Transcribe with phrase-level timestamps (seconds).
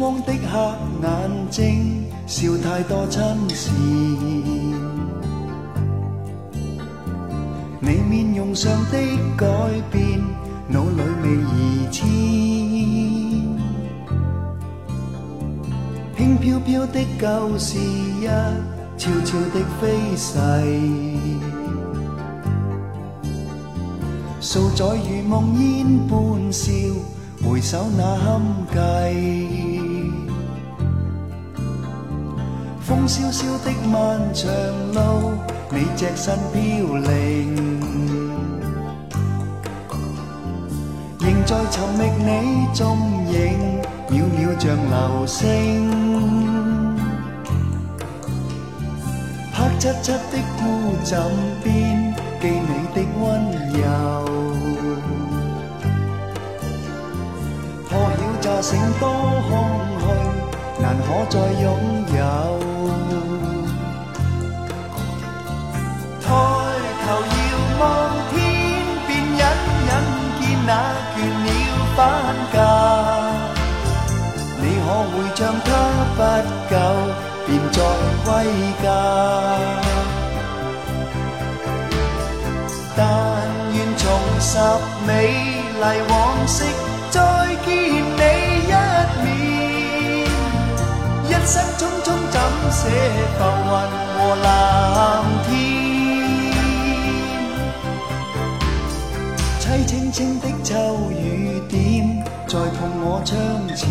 [0.00, 0.36] 汪的黑
[1.02, 1.08] 眼
[1.50, 3.20] 睛，笑太多亲
[3.50, 3.70] 事。
[7.80, 8.98] 你面容上的
[9.36, 9.46] 改
[9.90, 10.20] 变，
[10.68, 12.06] 脑里未移迁。
[16.16, 18.26] 轻飘飘的旧事，一
[18.96, 20.38] 悄悄的飞逝。
[24.40, 26.72] 数载如梦烟般笑。
[27.40, 28.42] 回首那堪
[28.74, 28.76] 计，
[33.08, 34.52] 萧萧的漫长
[34.92, 35.32] 路，
[35.70, 36.60] 你只身飘
[36.98, 37.56] 零，
[41.18, 42.98] 仍在寻觅你踪
[43.32, 45.40] 影，渺渺像流星。
[49.54, 50.62] 黑漆漆的孤
[51.02, 51.18] 枕
[51.64, 53.24] 边，记你的温
[53.72, 53.82] 柔。
[57.88, 59.08] 破晓乍醒多
[59.48, 59.50] 空
[59.98, 60.02] 虚，
[60.82, 61.64] 难可再拥
[62.14, 62.77] 有。
[70.68, 70.72] 那
[71.14, 71.48] 倦鸟
[71.96, 71.98] 返
[72.52, 72.56] 家。
[74.60, 75.66] 你可会像他
[76.14, 76.20] 不
[76.68, 76.72] 久
[77.46, 77.76] 便再
[78.24, 78.28] 归
[78.82, 78.86] 家？
[82.94, 83.00] 但
[83.72, 84.02] 愿重
[84.38, 84.52] 拾
[85.06, 85.08] 美
[85.80, 86.12] 丽往
[86.46, 86.56] 昔，
[87.10, 87.16] 再
[87.64, 87.66] 见
[88.18, 88.22] 你。
[88.68, 88.70] 一
[89.24, 89.26] 面。
[91.24, 92.36] 一生匆匆怎
[92.70, 92.80] 舍
[93.38, 93.72] 浮云
[94.12, 94.46] 和蓝
[95.48, 95.77] 天？
[99.68, 100.74] 凄清清的秋
[101.10, 103.36] 雨点，在碰我窗
[103.76, 103.86] 前。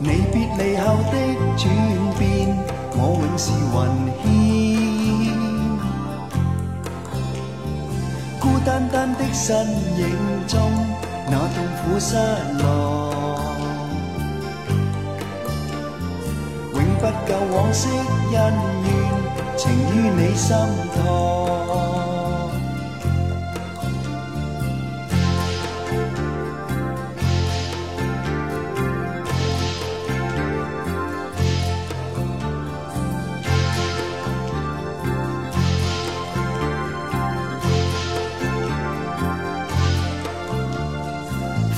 [0.00, 1.14] 你别离后的
[1.54, 1.68] 转
[2.18, 2.24] 变，
[2.94, 3.76] 我永是云
[4.22, 4.24] 牵。
[8.40, 10.00] 孤单单的身影
[10.48, 10.58] 中，
[11.30, 12.16] 那痛苦失
[12.56, 12.64] 落。
[16.72, 17.90] 永不够往昔
[18.32, 18.34] 恩
[18.82, 18.88] 怨，
[19.56, 20.54] 情于你心
[20.94, 21.00] 痛。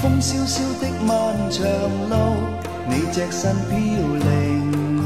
[0.01, 1.65] 风萧萧的漫长
[2.09, 2.15] 路，
[2.89, 4.98] 你只身飘零。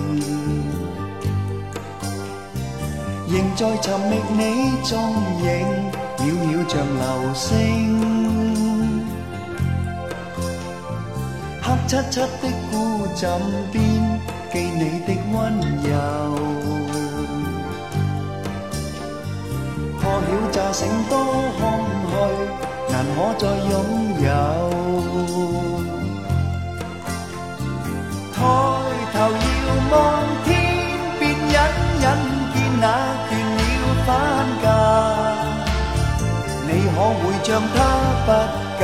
[3.33, 4.41] 仍在寻觅你
[4.83, 4.93] 踪
[5.41, 5.49] 影，
[6.19, 7.49] 渺渺像流星。
[11.63, 12.27] 黑漆漆的
[12.71, 12.73] 孤
[13.17, 13.23] 枕
[13.73, 13.81] 边，
[14.53, 15.35] 记你的温
[15.83, 15.89] 柔。
[19.99, 21.13] 破晓乍醒多
[21.59, 21.61] 空
[22.11, 22.13] 虚，
[22.93, 23.75] 难可再拥
[24.21, 24.29] 有。
[28.35, 28.37] 抬
[29.15, 29.93] 头遥望
[30.45, 30.51] 天
[31.19, 31.57] 边，隐
[31.97, 32.05] 隐
[32.53, 32.85] 见那。
[34.07, 34.11] 返
[34.63, 34.65] 家，
[36.67, 37.77] 你可会将他
[38.27, 38.29] 不
[38.81, 38.83] 久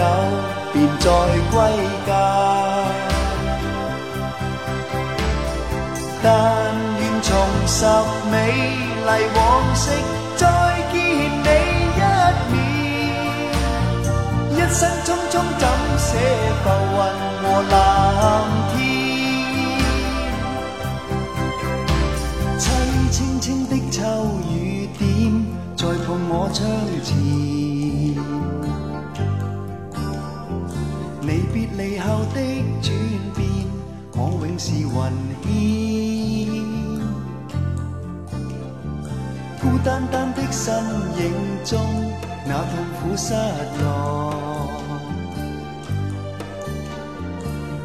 [0.73, 1.06] 便再
[1.51, 1.55] 归
[2.06, 2.11] 家？
[6.23, 6.27] 但
[6.99, 7.27] 愿重
[7.67, 7.77] 拾
[8.31, 8.34] 美
[9.07, 9.39] 丽往
[9.75, 9.83] 昔，
[10.37, 10.43] 再
[10.93, 10.95] 见
[11.45, 11.47] 你
[11.95, 12.01] 一
[12.53, 12.55] 面。
[14.51, 15.62] 一生匆匆怎
[15.99, 16.07] 舍
[16.62, 16.99] 浮云
[17.41, 17.72] 和蓝
[18.75, 18.77] 天？
[22.59, 22.60] 凄
[23.10, 24.03] 清清的秋。
[26.09, 26.65] 碰我窗
[27.05, 27.13] 前，
[31.21, 32.37] 离别离后的
[32.81, 32.89] 转
[33.37, 33.45] 变，
[34.15, 34.89] 我永是云
[35.43, 35.47] 牵。
[39.60, 40.65] 孤单单的身
[41.19, 41.22] 影
[41.63, 41.78] 中，
[42.47, 43.34] 那痛苦失
[43.83, 43.84] 落，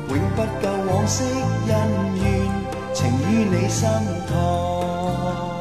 [0.07, 1.25] 永不够往昔
[1.67, 1.71] 恩
[2.15, 2.23] 怨，
[2.93, 3.81] 情于你心
[4.29, 5.52] 托。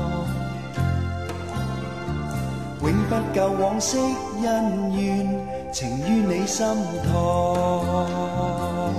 [2.83, 3.97] 永不够往昔
[4.45, 6.67] 恩怨情于你心
[7.07, 8.91] 头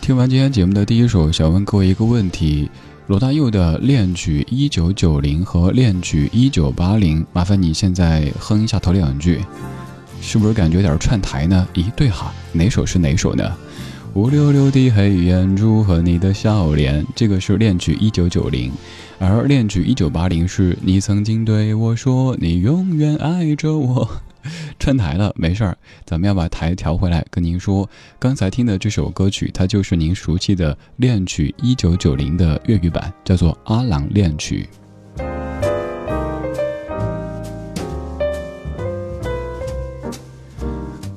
[0.00, 2.68] 听完今天节目的第一首想问各位一个问题
[3.06, 9.40] 罗大佑的恋曲一九九零和恋曲一九八零麻烦你现在哼一下头两句
[10.20, 11.64] 是不是感觉有点串台呢？
[11.74, 13.56] 咦对哈哪首是哪首呢？
[14.14, 18.70] 乌溜溜的黑眼珠和你的笑脸，这个是《恋曲一九九零》，
[19.18, 24.06] 而《恋曲一九八零》是你曾经对我说你永远爱着我。
[24.78, 25.74] 串台了，没事儿，
[26.04, 27.24] 咱们要把台调回来。
[27.30, 27.88] 跟您说，
[28.18, 34.68] 刚才听的这首歌曲，它就是您熟悉的《恋曲一九九零》的粤语版，叫做《阿郎恋曲》。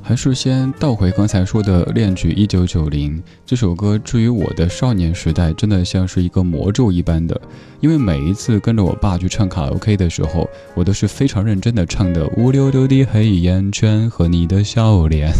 [0.08, 7.42] 还是先倒回刚才说的《恋曲一九九零》这首歌，至于我的少年时代，真的像是一个魔咒一般的。
[7.80, 15.32] 因为每一次跟着我爸去唱卡拉 OK 的时候，我都是非常认真的唱的“乌溜溜的黑眼圈和你的笑脸”，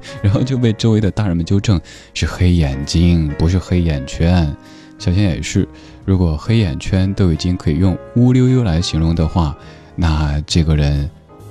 [0.22, 1.80] 然后就被周围的大人们纠正
[2.14, 4.54] 是黑眼睛，不是黑眼圈。
[5.00, 5.66] 小仙也是，
[6.04, 9.56] 如果黑眼圈都已经可以用“乌溜溜”来形容的话，
[9.96, 11.10] 那这个人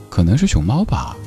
[0.09, 1.17] 可能是熊猫吧。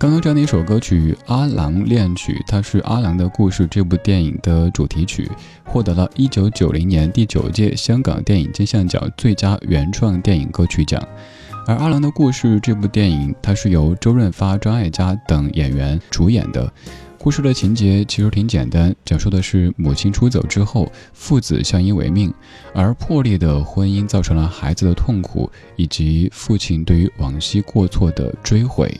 [0.00, 5.30] 刚刚这样的一首歌曲《阿郎恋曲》，它是《阿郎的故事》这部电影的主题曲，
[5.62, 11.06] 获得了一九九零年第九届香港电影金像奖最佳原创电影歌曲奖。
[11.66, 16.72] 而《阿郎的故事》这部电影，它是由周润发、张艾嘉等演员主演的。
[17.18, 22.32] 故事的情节其实挺简单，讲述的是母亲出走之后，父子相依为命，
[22.74, 28.98] 而破裂的婚姻造成了孩子的痛苦，以及父亲对于往昔过错的追悔。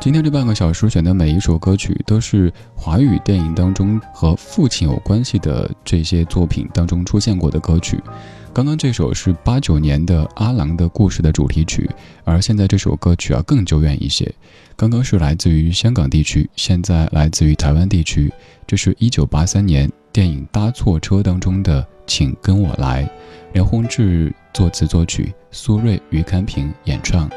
[0.00, 8.02] 今天这半个小时选的每一首歌曲，都是华语电影当中和父亲有关系的这些作品当中出现过的歌曲。
[8.50, 11.88] 刚刚这首是八九年的《阿郎的故事》的主题曲，
[12.24, 14.34] 而现在这首歌曲啊更久远一些。
[14.74, 18.32] 刚刚是来自于香港地区，现在来自于台湾地区。
[18.66, 23.04] 这是一九八三年电影《搭错车》当中的《请跟我来》，
[23.52, 27.30] 梁宏志作词作曲，苏芮、于堪平演唱。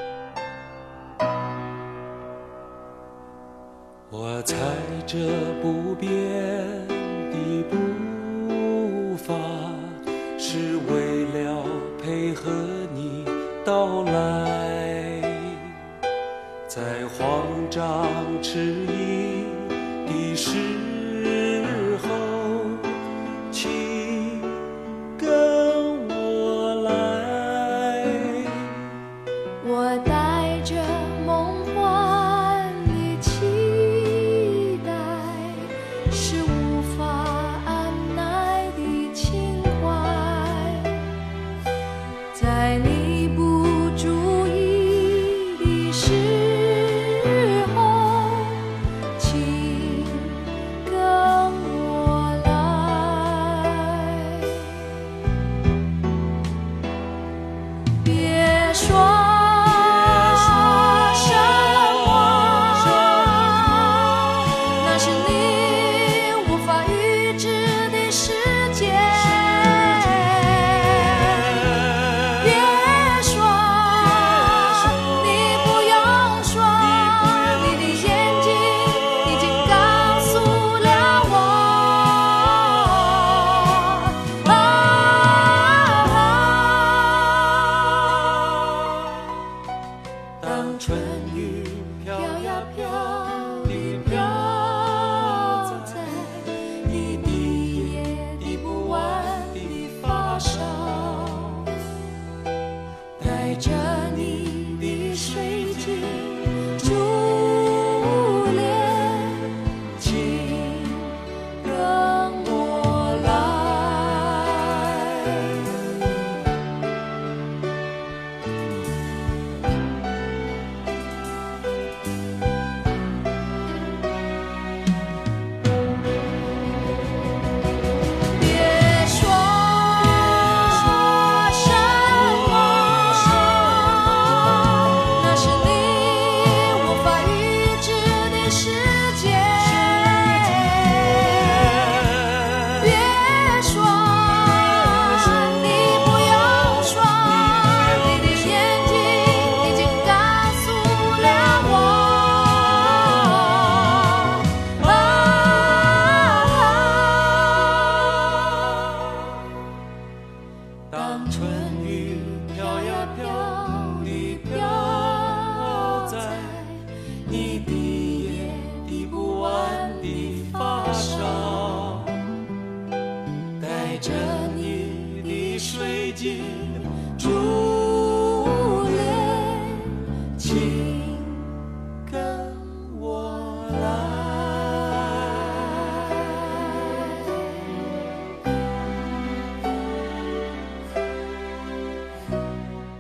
[5.14, 5.20] 这
[5.62, 9.36] 不变的步伐，
[10.40, 11.64] 是为了
[12.04, 12.52] 配合
[12.96, 13.24] 你
[13.64, 15.22] 到来，
[16.68, 18.08] 在慌张
[18.42, 18.88] 迟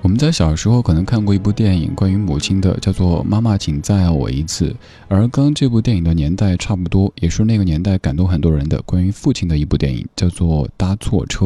[0.03, 4.67] 我们在小时候可能看过一部电影，关于母亲的，叫做《妈妈，请再爱我一次》。
[5.07, 11.45] 而跟这部电影的年代差不多，也是那个年代感动很多人的关于父亲的一部电影，叫做《搭错车》。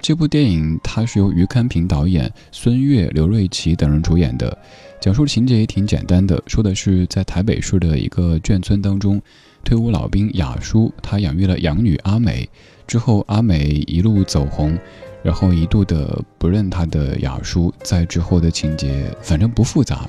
[0.00, 4.56] 这部电影它是由于堪平导演，孙越、刘瑞琦等人主演的，
[4.98, 9.20] 讲述情节也挺简单的，说的是在台北市的一个眷村当中，
[9.62, 12.48] 退伍老兵雅叔他养育了养女阿美，
[12.86, 14.78] 之后阿美一路走红。
[15.24, 20.06] 然后一度的不认他的雅叔，在之后的情节反正不复杂。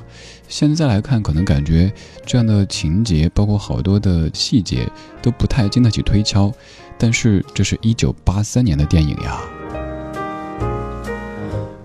[0.49, 1.91] 现在来看，可能感觉
[2.25, 4.87] 这样的情节，包括好多的细节
[5.21, 6.51] 都不太经得起推敲。
[6.97, 9.41] 但是这是一九八三年的电影呀。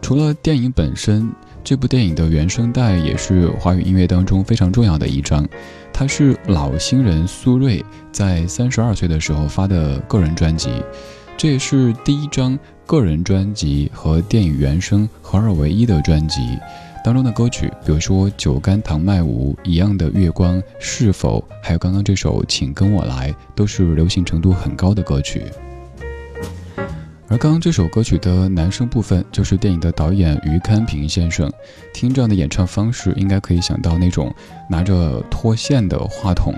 [0.02, 1.32] 除了电影本身，
[1.62, 5.48] 这部电影的原声带也是华语音乐当中非常重要的一张。
[5.92, 10.70] 它是老新人苏芮在三十二岁的时候发的个人专辑，
[11.40, 12.58] 这也是第一张。
[12.84, 16.58] 个人专辑和电影原声合二为一的专辑
[17.02, 25.44] 当中的歌曲，比如说《酒干倘卖无》一样的月光，是否还有刚刚这首《请跟我来》，都是流行程度很高的歌曲。
[27.28, 31.50] 而刚刚这首歌曲的男声部分，就是电影的导演于堪平先生。
[31.94, 34.34] 听这样的演唱方式，应该可以想到那种
[34.68, 36.52] 拿着脱线的话筒，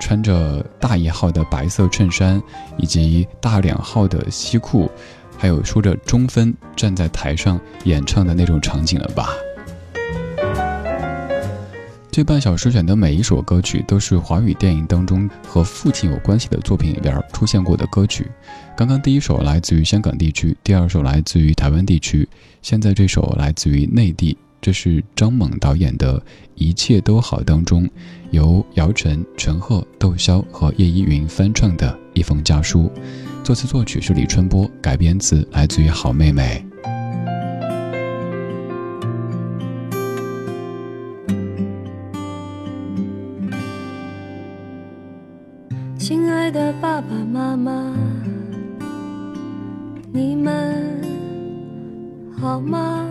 [0.00, 2.42] 穿着大一号的白色衬衫，
[2.76, 4.90] 以及大两号的西裤。
[5.36, 9.30] 还有梳着中分站在台上演唱的那种场景了吧？
[12.10, 18.30] 这半小时选的每一首歌曲都是华语电影当中和父亲有关系的作品里边出现过的歌曲。
[18.76, 22.26] 刚刚第一首来自于香港地区，第二首来自于台湾地区，
[22.62, 24.38] 现在这首来自于内地。
[24.64, 26.18] 这是张猛导演的
[26.54, 27.86] 《一切都好》当中，
[28.30, 32.90] 由姚晨、陈赫、窦骁和叶依云翻唱的一封家书。
[33.42, 36.64] 作词作曲是李春波，改编词来自于好妹妹。
[45.98, 47.94] 亲爱的爸爸妈妈，
[50.10, 51.02] 你们
[52.40, 53.10] 好吗？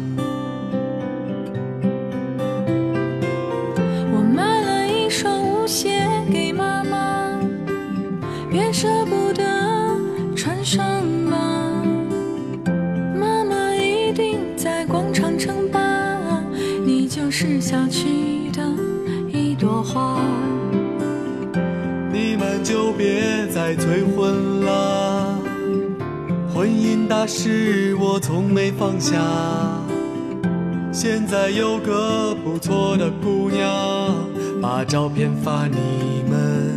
[19.93, 20.21] 花。
[22.11, 25.39] 你们就别再催婚了，
[26.53, 29.17] 婚姻大事我从没放下。
[30.91, 33.69] 现在有个不错的姑娘，
[34.61, 36.71] 把照片发你们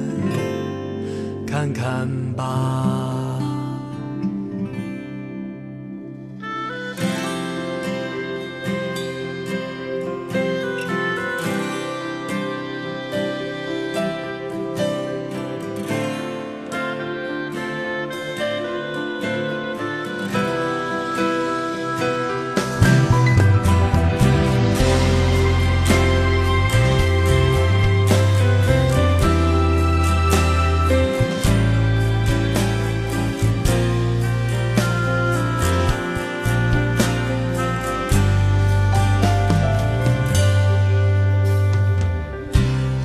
[1.47, 3.14] 看看吧。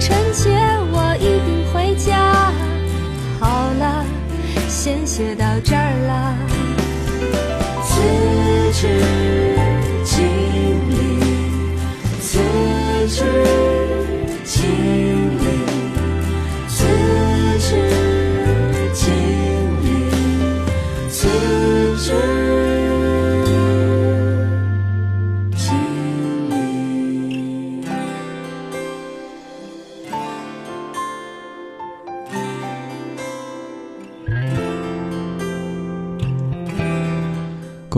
[0.00, 0.48] 春节
[0.92, 2.50] 我一定回家。
[3.38, 4.04] 好了，
[4.68, 6.34] 先写到这儿了。
[7.84, 7.92] 辞
[8.72, 8.88] 职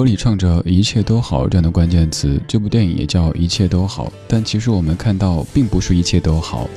[0.03, 4.13] 歌里唱着“一切都好”这样的关键词，这部电影也叫“一切都好”。
[4.27, 6.69] 但其实我们看到，并不是一切都好。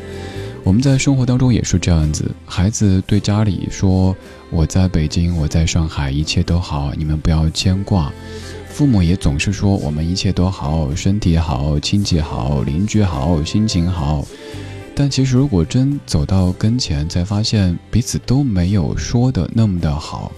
[0.63, 4.15] 我们在生活当中也是这样子，孩子对家里说
[4.53, 8.13] ：“我在北京，我在上海，一切都好，你们不要牵挂。”
[8.69, 14.23] 父母也总是说：“我们一切都好，身体好，亲戚好，邻居好，心情好。”
[14.93, 20.31] 但其实，如果真走到跟前，才发现彼此都没有说的那么的好，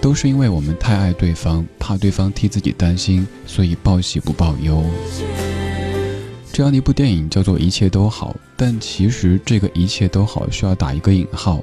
[0.00, 4.84] 都是因为我们太爱对方，怕对方替自己担心，所以报喜不报忧。
[6.52, 11.60] 这样的一部电影叫做《一切都好》，但其实这个一切都好需要打一个引号。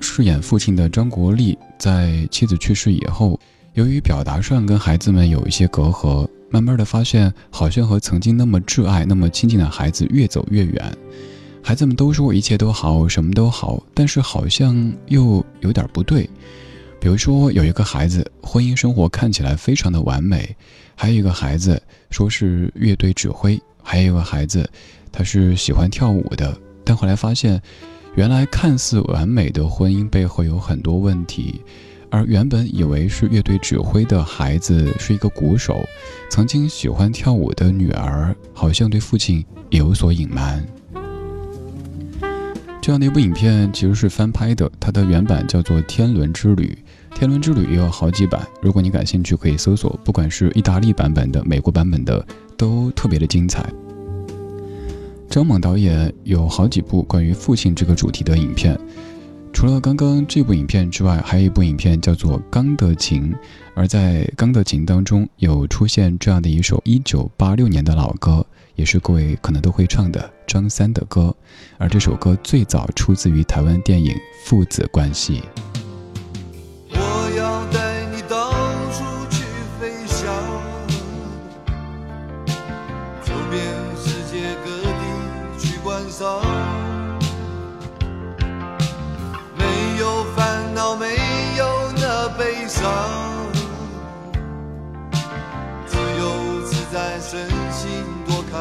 [0.00, 3.38] 饰演父亲的张国立在妻子去世以后，
[3.74, 10.96] 由于表达上跟孩子们有一些隔阂，慢慢的发现好像和曾经那么挚爱、那么亲近的孩子越走越远。
[11.62, 16.28] 孩子们都说一切都好，什么都好，但是好像又有点不对。
[17.06, 20.56] 比如说，有一个孩子婚姻生活看起来非常的完美，
[20.96, 24.68] 还有一个孩子说是乐队指挥，还有一个孩子
[25.12, 27.62] 他是喜欢跳舞的，但后来发现，
[28.16, 31.62] 原来看似完美的婚姻背后有很多问题。
[32.10, 35.86] 而原本以为是乐队指挥的孩子是一个鼓手，
[36.28, 40.60] 曾经喜欢跳舞的女儿好像对父亲也有所隐瞒。
[42.82, 46.66] 这样的一部影片其实是翻拍的，它的原版叫做《天伦之旅》，
[47.16, 52.22] 《天伦之旅》也有好几版，如果你感兴趣，可以搜索，不管是意大利版本的、美国版本的，
[52.58, 53.66] 都特别的精彩。
[55.30, 58.78] 张猛导演有好几部关于父亲这个主题的影片，
[59.50, 63.32] 除了刚刚这部影片之外，还有一部影片叫做《钢的琴》，
[63.74, 68.44] 而在《钢的琴》当中有出现这样的一首1986年的老歌。
[68.74, 71.34] 也是各位可能都会唱的张三的歌，
[71.78, 74.12] 而这首歌最早出自于台湾电影
[74.44, 75.42] 《父子关系》。
[89.54, 91.14] 没有烦恼，没
[91.58, 92.90] 有那悲伤，
[95.86, 98.36] 自由自在，身心多。
[98.50, 98.56] 开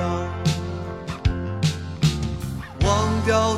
[0.00, 0.26] 朗，
[2.80, 2.90] 忘
[3.24, 3.54] 掉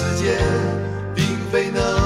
[0.00, 0.38] 世界
[1.12, 1.97] 并非那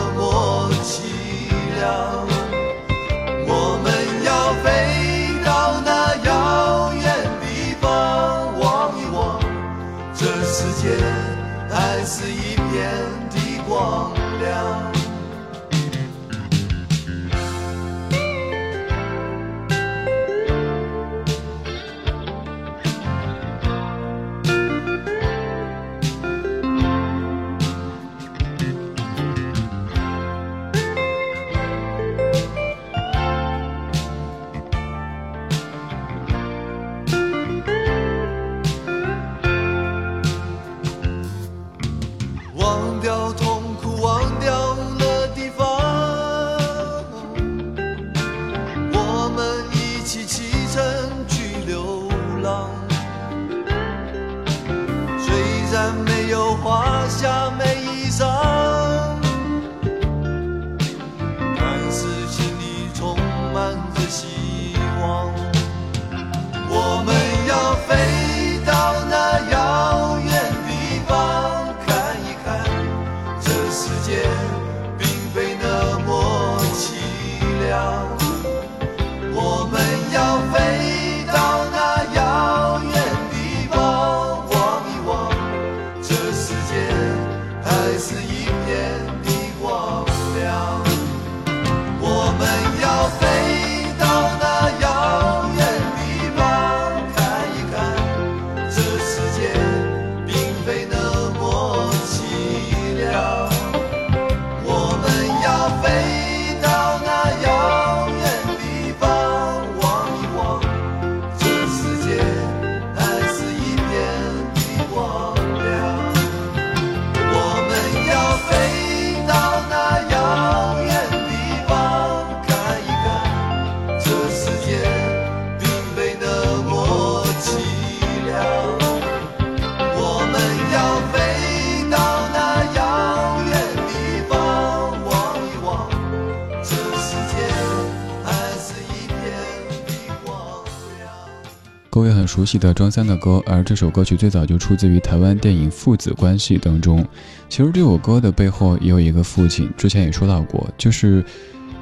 [141.93, 147.07] 各位很熟悉的张三的歌，而这首歌曲最早就出自于台湾电影《父子关系》当中。
[147.51, 151.23] 其实这首歌的背后也有一个父亲，之前也说到过，就是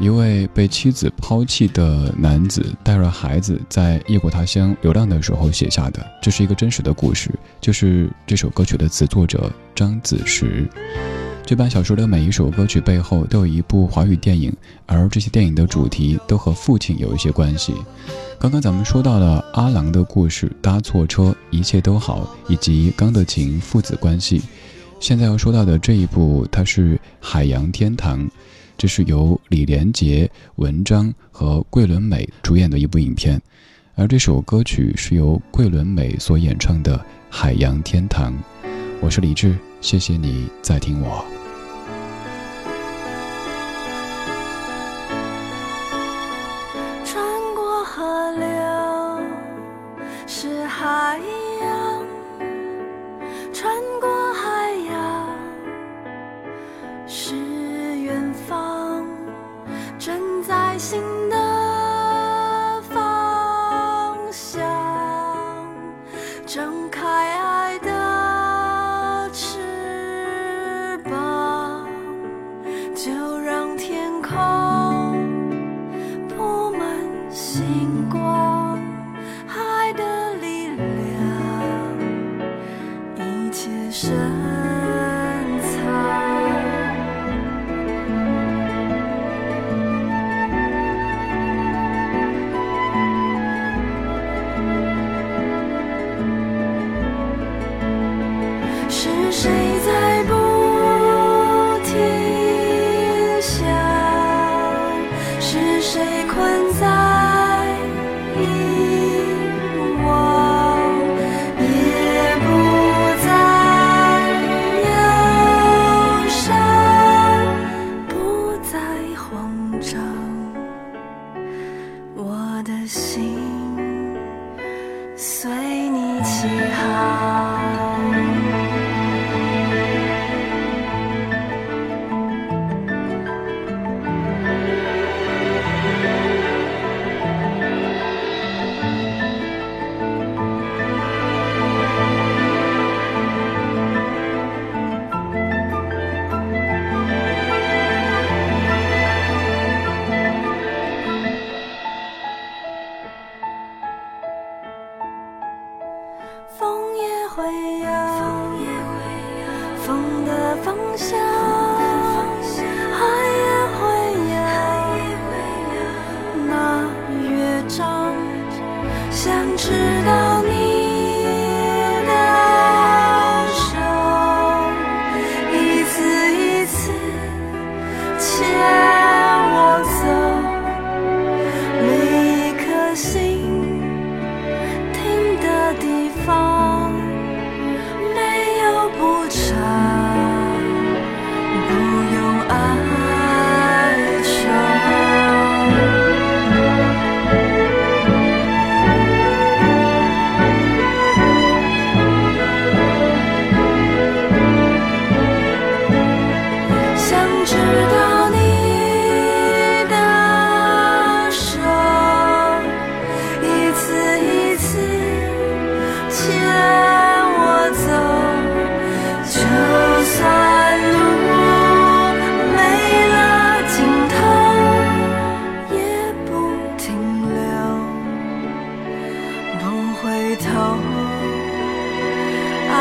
[0.00, 10.68] 一位被妻子抛弃的男子带着孩子在异国他乡流浪的时候写下的，这是一个真实的故事，就是这首歌曲的词作者张子时。
[11.50, 14.54] 这版小说的每一首歌曲背后都有一部华语电影，
[14.86, 17.74] 而这些电影的主题都和父亲有一些关系。
[18.38, 24.40] 刚刚咱们说到了阿郎的故事，搭错车，一切都好，以及钢的琴父子关系。
[25.00, 28.24] 现在要说到的这一部，它是《海洋天堂》，
[28.78, 33.42] 这是由李连杰、文章和桂纶镁主演的一部影片，
[33.96, 36.96] 而这首歌曲是由桂纶镁所演唱的
[37.28, 38.32] 《海洋天堂》。
[39.00, 41.24] 我是李志，谢谢你在听我。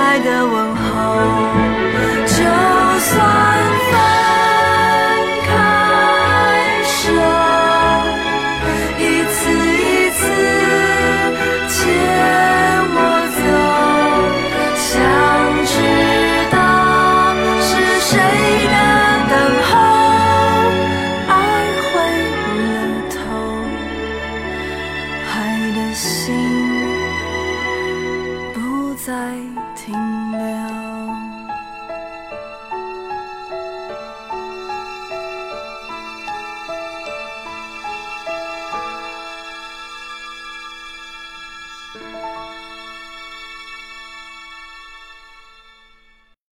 [0.09, 1.48] 爱的问候。